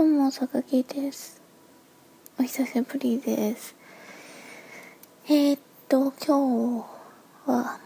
[0.00, 1.42] どうも、坂木です。
[2.38, 3.76] お久しぶりです。
[5.26, 6.86] えー、っと、今日
[7.44, 7.78] は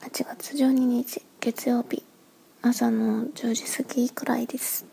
[0.00, 2.02] 8月12日月曜日
[2.62, 4.86] 朝の10時過ぎくらいです。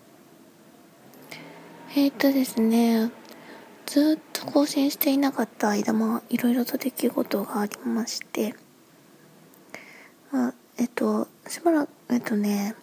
[1.95, 3.09] えー、っとですね、
[3.88, 8.54] ずっと更新していなかった間もいろいろと出来事がありまして、
[10.31, 12.75] あえっと、しばらく、えっとね、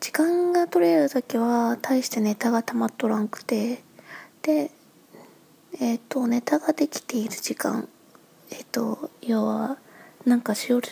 [0.00, 3.82] 時間が取れる時は大してネタが溜まっとらんくて
[4.42, 4.70] で
[5.80, 7.88] えっ、とネタができている時間
[8.50, 9.76] えっ、と要は
[10.24, 10.88] なんかしおる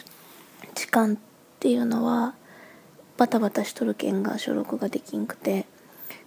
[0.74, 1.16] 時間っ
[1.60, 2.34] ていうのは
[3.16, 5.66] バタバタしとるけんが収録ができんくて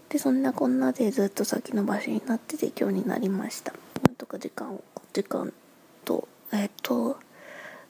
[0.07, 3.73] でそんなこんなでずっと先延ばしになってて今日になりました。
[4.05, 5.53] なんとか時間を時間
[6.05, 7.17] とえっ、と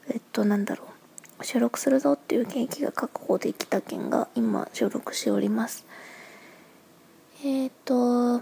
[0.10, 0.99] えっ、となんだろう。
[1.42, 5.86] 収録するぞっていう元気が確保できた件が今収録しております。
[7.44, 8.42] えっ、と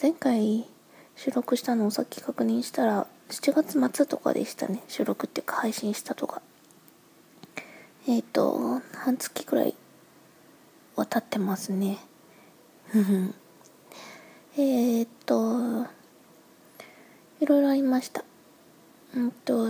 [0.00, 0.66] 前回
[1.16, 4.82] 収録したのをさっき確認したら7月末とかでしたね。
[4.88, 6.40] 収録っていうか配信したとか。
[8.08, 9.74] えっ、と半月くらい
[10.96, 11.98] は経ってますね。
[14.56, 15.84] えっと
[17.40, 18.24] いろいろありました。
[19.14, 19.66] うんと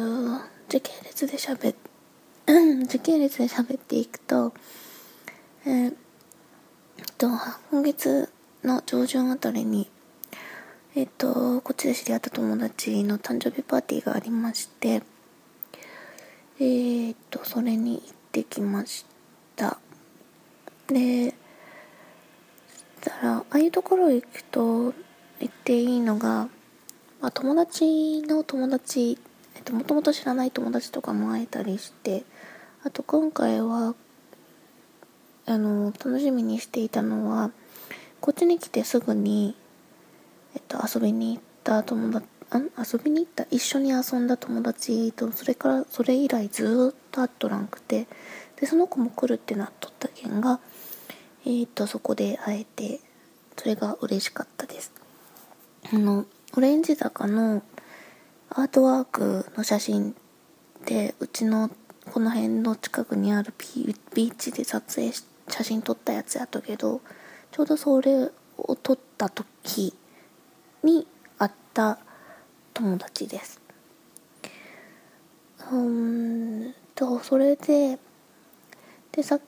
[0.68, 1.91] 時系列で喋って
[2.52, 4.52] 時系列で喋っていくと、
[5.64, 5.94] えー、っ
[7.16, 7.28] と、
[7.70, 8.30] 今月
[8.62, 9.88] の上旬あたりに、
[10.94, 15.02] え、っと、こっちで知り合った友達の誕生日パーティーがありまして、
[16.58, 19.06] えー、っと、それに行ってきまし
[19.56, 19.78] た。
[20.88, 21.30] で、
[23.00, 24.92] そしたら、ああいうところ行くと
[25.40, 26.48] 言っていいのが、
[27.22, 29.21] まあ、友達の友達っ
[29.62, 32.24] と、もともと知らない友達とかも会えたりして
[32.84, 33.94] あと今回は
[35.46, 37.50] あの楽しみにしていたのは
[38.20, 39.56] こっちに来てすぐに、
[40.54, 43.46] えっと、遊びに行った友達あ遊びに行った？
[43.50, 48.06] 一緒に遊んだ友達とそれからそれ以来ずっと会っとらんくて
[48.60, 50.60] でその子も来るってなっとったけんが、
[51.46, 53.00] えー、っとそこで会えて
[53.56, 54.92] それが嬉しかったです。
[55.92, 57.62] あのオレンジ坂の
[58.54, 60.14] アートワークの写真
[60.84, 61.70] でうちの
[62.12, 63.54] この辺の近くにある
[64.14, 67.00] ビーチで撮影し写真撮ったやつやったけど
[67.50, 69.94] ちょうどそれを撮った時
[70.82, 71.06] に
[71.38, 71.98] 会った
[72.74, 73.58] 友達です。
[75.70, 77.98] うんとそれで
[79.12, 79.40] でさっ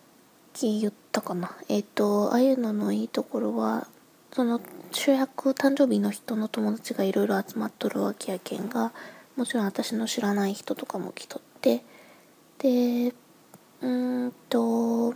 [0.55, 1.55] き言ったかな。
[1.69, 3.87] えっ、ー、とああいうののいいところは
[4.35, 8.93] その主役誕生日の人の友達がいろいろ集まっとるわけやけんが
[9.37, 11.85] もちろん私の知らない人とかも来とって。
[12.59, 13.15] で
[13.81, 15.15] うんと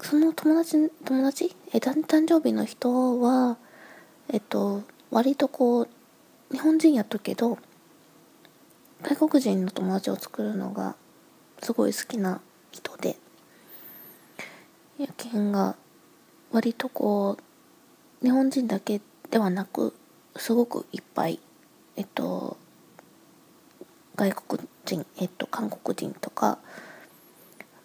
[0.00, 1.54] その友達友達？
[1.74, 3.58] え誕生日の人は
[4.32, 5.88] えっと割とこう
[6.50, 7.58] 日本人やっとけど
[9.02, 10.96] 外国人の友達を作るのが
[11.60, 12.40] すごい好きな
[12.72, 13.18] 人で。
[15.04, 15.76] やけんが
[16.50, 17.36] 割とこ
[18.22, 19.00] う日本人だけ
[19.30, 19.94] ではなく
[20.36, 21.40] すごくいっぱい
[21.96, 22.56] えっと
[24.16, 26.58] 外国人えっと韓国人とか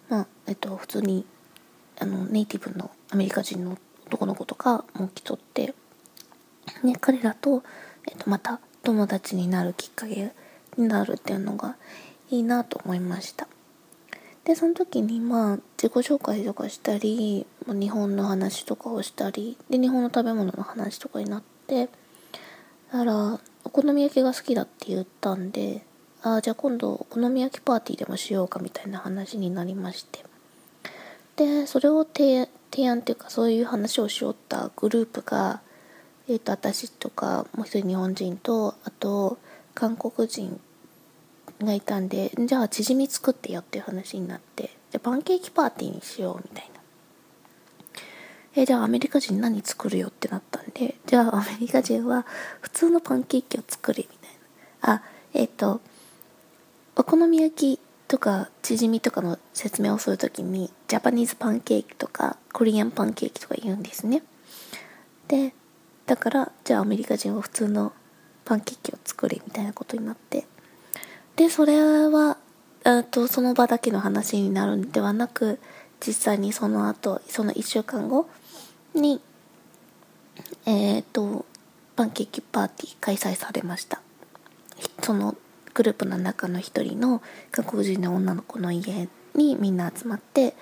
[0.08, 1.26] まあえっと普通に
[1.98, 3.76] あのネイティブのアメリカ人の
[4.06, 5.74] 男の子とかも来とって
[6.82, 7.62] ね彼らと、
[8.08, 10.32] えっと、また友達になるきっかけ
[10.78, 11.76] になるっていうのが
[12.30, 13.46] いいなと思いました。
[14.50, 21.88] でその時にまあ自己紹介とかしたり日本の話とかをしたりで日本の食べ物の話とかになって
[22.90, 25.84] だからお好み焼きが好きだって言ったんで
[26.22, 30.24] ああじゃあ今度お好み焼きパーティーでもしようかみたいな話になりまして。
[31.36, 32.48] でそれを提
[32.88, 35.60] 案っていうかそういう話をしよったグループが
[36.26, 39.38] えっ、ー、と私とかもう一人日本人とあと
[39.76, 40.58] 韓国人
[41.64, 46.80] がいたんでじゃあチヂミ作ってよっていう話になってじゃパンケーキパーティーにしようみたいな。
[48.56, 52.26] えじゃあアメリカ人何作るよってなったんでじゃあアメリカ人は
[52.60, 54.30] 普通のパンケーキを作れみたい
[54.82, 54.94] な。
[54.94, 55.02] あ
[55.34, 55.80] えっ、ー、と
[56.96, 64.24] お好み焼きとかチヂミとかの説明をするときにジャパニーズパンケーキとかコリアンパンケーキとか言うんですね。
[65.28, 65.54] で
[66.06, 67.92] だからじゃあアメリカ人は普通の
[68.44, 70.44] パンケーキを作れみたいなことになって
[71.40, 72.36] でそれは
[73.10, 75.58] とその場だけの話になるんではなく
[75.98, 78.28] 実際にその後その1週間後
[78.94, 79.22] に
[80.66, 81.46] えっ、ー、と
[81.96, 84.02] パンケーキパーティー開催されました。
[85.02, 85.34] その
[85.72, 90.54] グループの中の一人の韓国人の女の子の家にみんな集まって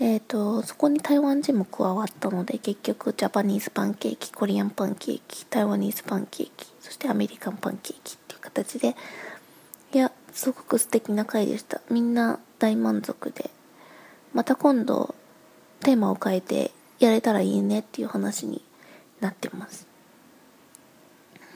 [0.00, 8.94] えっ、ー、とそこに台湾人も加わったので結局ジャパニーズパンケーキコリアンパンケーキ台湾ニーズパンケーキそしてアメリカンパンケーキっていう形で
[10.32, 11.80] すごく素敵な回でした。
[11.90, 13.50] みんな大満足で。
[14.34, 15.14] また今度
[15.80, 18.62] テーマを変えてやれたらいいねっていう話に
[19.20, 19.86] なってます。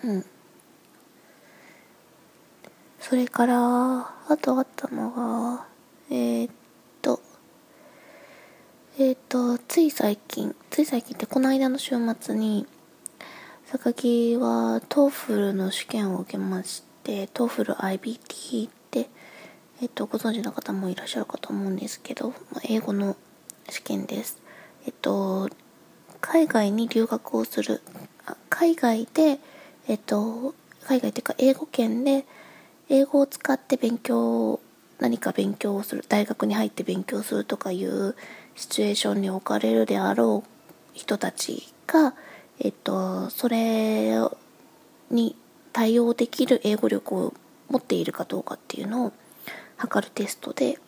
[0.05, 0.25] うん。
[3.01, 5.67] それからあとあったのが
[6.09, 6.53] えー、っ
[7.03, 7.21] と
[8.99, 12.67] えー、っとつい最近つい最近ってこの間の週末に
[13.67, 19.09] 榊は TOEFL の試験を受けましてトーフル IBT って
[19.81, 22.33] えっとご存知の方もいらっしゃるかと思うんですけど
[22.69, 23.17] 英語の
[23.69, 24.41] 試験です。
[24.87, 25.49] えっと
[26.21, 27.83] 海外に留学をする
[28.49, 29.39] 海外で
[29.89, 30.55] えっと
[30.85, 32.25] 海外っていうか英語圏で
[32.89, 34.61] 英語を使って勉強
[35.01, 38.15] 何か勉強をする大学に入って勉強するとかいう
[38.55, 40.49] シチュエーションに置かれるであろう
[40.93, 42.15] 人たちが、
[42.61, 44.19] えっと、それ
[45.11, 45.37] に
[45.73, 47.35] 対応できる英語力を
[47.69, 49.13] 持っているかどうかっていうのを
[49.77, 50.79] 測るテストで、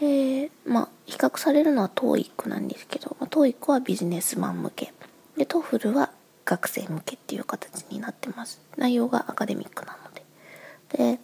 [0.00, 4.92] えー、まあ比較されるのは TOEIC なんですけど、まあ、TOEIC はビジネスマン向け。
[5.36, 6.10] で TOEFL は
[6.44, 8.60] 学生向けっていう形になってます。
[8.76, 11.16] 内容がアカデミックなので。
[11.16, 11.20] で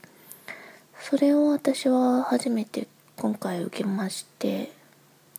[1.00, 4.73] それを私は初めて今回受けまして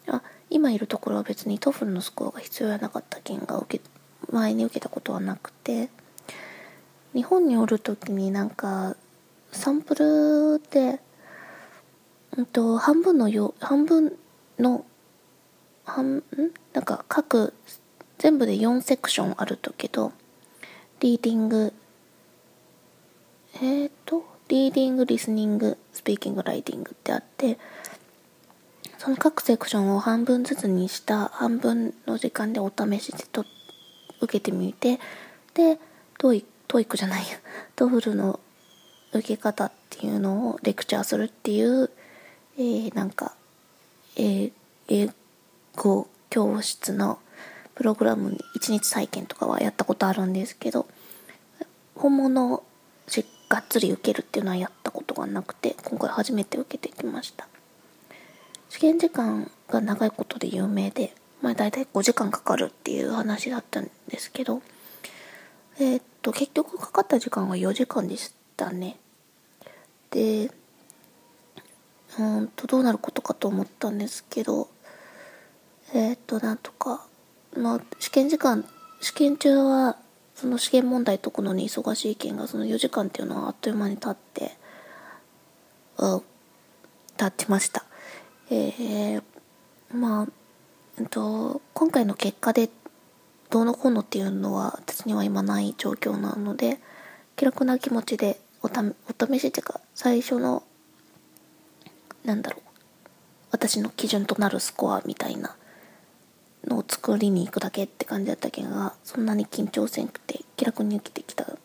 [0.07, 3.83] あ今いるところは別に TOEFL のスコアが必要やなかった件が受け
[4.31, 5.89] 前に受けたことはなくて
[7.17, 8.95] 日本におる時になんか
[9.51, 10.99] サンプルで、
[12.37, 14.13] うんと、半分のよ半分
[14.59, 14.85] の
[15.83, 16.23] 半ん？
[16.73, 17.55] なんか各
[18.19, 20.11] 全部で4セクションあるとけど
[20.99, 21.73] リーディング
[23.63, 27.57] えっ、ー、とリーディングリスニングスピーキングライティングってあって
[28.99, 33.43] その各セクションを半分ずつにした半分の時間でお試しでと
[34.21, 34.99] 受けてみて
[35.55, 35.79] で
[36.19, 37.21] トイ TOEIC じゃない。
[37.21, 37.37] や
[37.75, 38.39] TOEFL の
[39.13, 41.89] 受け方っていうのをレクチャーするっていう、
[42.57, 43.33] えー、なんか、
[44.15, 44.51] えー、
[44.87, 45.09] 英
[45.75, 47.19] 語教室の
[47.75, 50.87] プログラムに1日体験とかはやったことあるんですけど
[51.95, 52.63] 本物を
[53.49, 57.47] がっつり受けるっていうのはやったことがなくて今回初めて受けてきました。
[58.69, 64.61] 試験時間が長いことで有名で、まあ、大体5時間かかるっていう話だったんですけど
[65.79, 68.97] えー、っと結局かかった時間は4時間でしたね。
[70.12, 70.51] で
[72.19, 74.68] うんとどうなることかと思ったんですけど
[75.94, 77.06] えー、っとなんとか
[77.56, 78.65] まあ試験時間
[79.00, 79.95] 試験中は
[80.35, 84.57] その試験問題解くのに忙しい件がその4時間っていうのはあっという間に経って
[85.97, 86.19] あ
[87.15, 87.85] 経ってました。
[88.50, 89.23] えー、
[89.94, 90.27] まあ
[91.00, 92.69] えっと今回の結果で
[93.49, 96.79] どうのこうのっていうのは私には今ない状況なので
[97.35, 100.63] 気楽な気持ちでおたお試しっていうか最初の
[102.25, 102.61] なんだろう
[103.51, 105.55] 私の基準となるスコアみたいな
[106.65, 111.57] のを作りに行くだけって感じだったけがそんなに緊張せんくて気楽に受けてきたん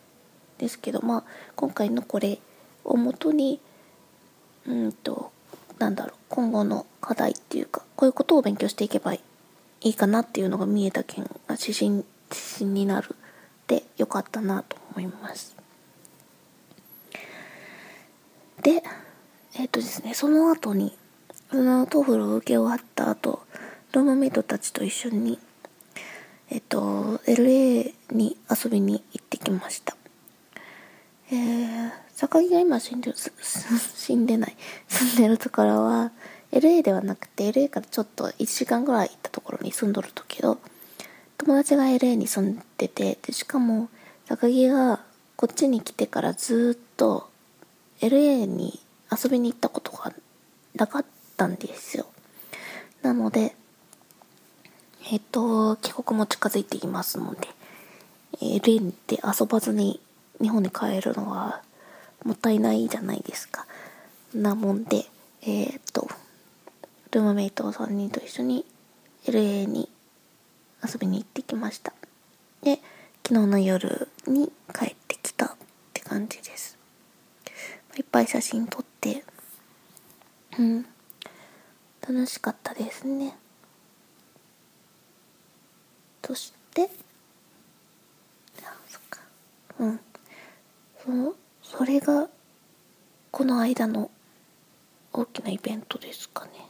[0.57, 1.23] ですけどまあ
[1.55, 2.39] 今回のこれ
[2.85, 3.59] をもとに
[4.65, 5.31] うんと
[5.79, 9.19] なんだろう今後の課題っていうかこういうことを勉強していけばいい
[9.83, 12.05] いいかなっていうのが見えた試験が指針指
[12.59, 13.15] 針になる。
[13.67, 15.55] でよかったなと思います。
[18.61, 18.83] で
[19.55, 20.97] えっ、ー、とですねその後に
[21.51, 23.41] その TOEFL を受け終わった後
[23.93, 25.39] ルームメイトたちと一緒に
[26.49, 29.95] えっ、ー、と LA に遊びに行ってきました。
[31.31, 34.55] えー、榊が今死んでる 死んでない。
[34.87, 36.11] 住んでるところは
[36.53, 40.59] LA ではなくて LA からちょっと1時間ぐらい行ったところに住んどるとけど
[41.37, 43.89] 友達が LA に住んでてでしかも
[44.27, 45.01] 榊が
[45.35, 47.29] こっちに来てからずっと
[48.01, 48.79] LA に
[49.11, 50.13] 遊びに行ったことが
[50.75, 51.05] なかっ
[51.35, 52.05] たんですよ。
[53.01, 53.55] なので
[55.11, 57.47] えっ、と帰国も近づいていますので、
[58.41, 59.99] LA で遊ばずに
[60.41, 61.61] 日本に帰るのは
[62.23, 63.65] もったいないじゃないですか。
[64.33, 65.05] なもんで
[65.41, 65.92] えっ、と
[67.13, 68.65] ルームメイト3人と一緒に
[69.25, 69.87] LA に
[70.83, 71.93] 遊びに行ってきました。
[72.63, 72.79] で
[73.23, 75.49] 昨日の夜に帰ってきたっ
[75.93, 76.75] て感じです。
[77.95, 79.23] いっぱい写真撮って。
[80.57, 80.85] うん。
[82.01, 83.37] 楽しかったですね。
[86.25, 86.89] そして
[88.63, 89.19] あそっか。
[89.77, 89.99] うん。
[91.03, 92.27] そのそれが
[93.29, 94.09] この間の
[95.11, 96.62] 大きなイベントですかね。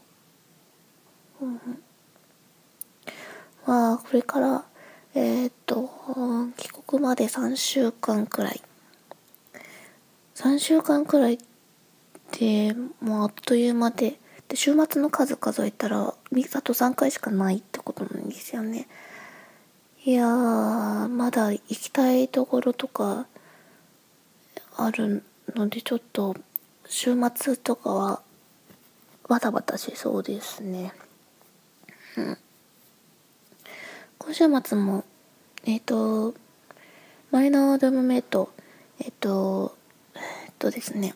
[3.65, 4.65] はこれから
[5.15, 5.89] えっ、と
[6.57, 8.61] 帰国まで3週間くらい。
[10.35, 11.37] 3週間くらい
[12.39, 16.15] でもうあっという間でで週末の数数えたらあ
[16.61, 18.87] と3回しかないってことなんですよね。
[20.05, 23.25] いやまだ行きたいところとか
[24.75, 25.23] ある
[25.55, 26.35] のでちょっと
[26.87, 28.21] 週末とかは
[29.29, 30.93] バタバタしそうですね。
[32.17, 32.37] うん
[34.19, 35.03] 今週末も
[35.65, 36.33] えっ、ー、と
[37.31, 38.53] 前のルームメイト
[38.99, 39.75] えっ、ー、と
[40.15, 41.15] えっ、ー、とですね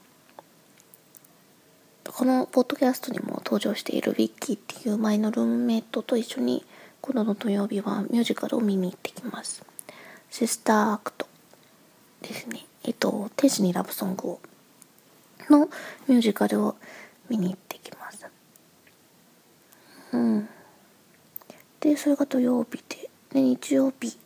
[2.17, 6.65] このポッドキャストにも登場しているウィッキーっていう前のルームメイトと一緒に
[7.01, 9.63] 今度の土曜日はミュージカルを見に行ってきます。
[10.31, 11.27] シスターアクト
[12.23, 12.65] ですね。
[12.83, 14.39] えっと、天使にラブソングを
[15.49, 15.69] の
[16.07, 16.75] ミュージカルを
[17.29, 18.25] 見に行ってきます。
[20.13, 20.49] うん。
[21.79, 24.17] で、それが土曜日で、で、日曜日、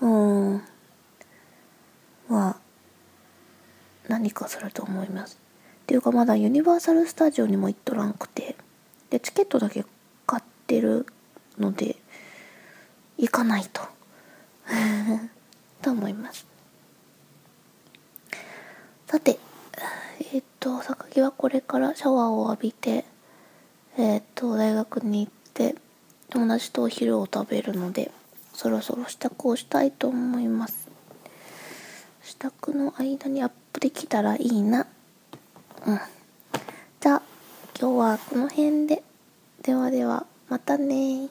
[0.00, 0.62] うん、
[2.28, 2.56] は、
[4.08, 5.38] 何かすると思います。
[5.82, 8.56] っていうかまだユニバーサル・スタジオにも行っとらんくて、
[9.10, 9.84] で、チケットだけ
[10.26, 11.06] 買ってる
[11.60, 11.96] ので
[13.18, 13.82] 行かないと
[15.82, 16.46] と思います
[19.06, 19.38] さて
[20.32, 23.04] えっ、と榊はこれからシャワーを浴びて
[23.96, 25.74] えっ、と大学に行って
[26.30, 28.10] 友達とお昼を食べるので
[28.54, 30.88] そろそろ支度をしたいと思います。
[32.22, 34.86] 支度の間にアップできたらいいな。
[35.86, 36.00] うん。
[37.00, 37.22] じゃあ
[37.78, 39.02] 今日はこの辺で。
[39.62, 41.28] ではではまたね